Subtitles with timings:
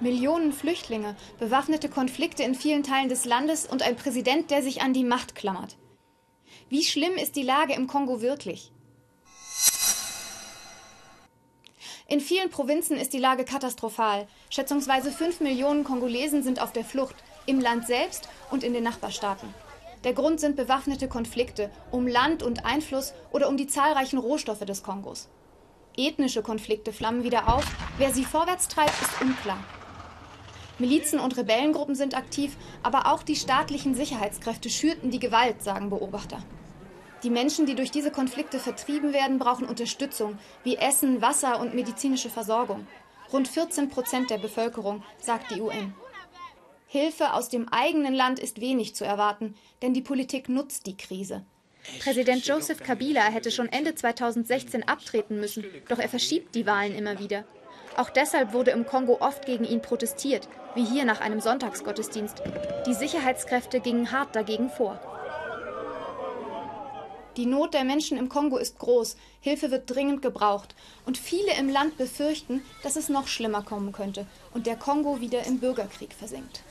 [0.00, 4.92] Millionen Flüchtlinge, bewaffnete Konflikte in vielen Teilen des Landes und ein Präsident, der sich an
[4.92, 5.76] die Macht klammert.
[6.68, 8.72] Wie schlimm ist die Lage im Kongo wirklich?
[12.06, 14.28] In vielen Provinzen ist die Lage katastrophal.
[14.50, 17.16] Schätzungsweise fünf Millionen Kongolesen sind auf der Flucht,
[17.46, 19.48] im Land selbst und in den Nachbarstaaten.
[20.04, 24.82] Der Grund sind bewaffnete Konflikte um Land und Einfluss oder um die zahlreichen Rohstoffe des
[24.82, 25.28] Kongos.
[25.96, 27.64] Ethnische Konflikte flammen wieder auf.
[27.96, 29.58] Wer sie vorwärts treibt, ist unklar.
[30.78, 36.42] Milizen und Rebellengruppen sind aktiv, aber auch die staatlichen Sicherheitskräfte schürten die Gewalt, sagen Beobachter.
[37.22, 42.28] Die Menschen, die durch diese Konflikte vertrieben werden, brauchen Unterstützung, wie Essen, Wasser und medizinische
[42.28, 42.86] Versorgung.
[43.32, 45.94] Rund 14 Prozent der Bevölkerung, sagt die UN.
[46.86, 51.44] Hilfe aus dem eigenen Land ist wenig zu erwarten, denn die Politik nutzt die Krise.
[52.00, 57.18] Präsident Joseph Kabila hätte schon Ende 2016 abtreten müssen, doch er verschiebt die Wahlen immer
[57.18, 57.44] wieder.
[57.96, 62.42] Auch deshalb wurde im Kongo oft gegen ihn protestiert, wie hier nach einem Sonntagsgottesdienst.
[62.86, 65.00] Die Sicherheitskräfte gingen hart dagegen vor.
[67.36, 70.74] Die Not der Menschen im Kongo ist groß, Hilfe wird dringend gebraucht.
[71.04, 75.44] Und viele im Land befürchten, dass es noch schlimmer kommen könnte und der Kongo wieder
[75.44, 76.62] im Bürgerkrieg versinkt.